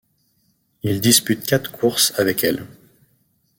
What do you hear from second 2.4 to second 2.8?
elle.